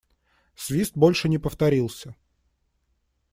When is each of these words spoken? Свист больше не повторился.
Свист 0.55 0.97
больше 0.97 1.29
не 1.29 1.37
повторился. 1.37 2.15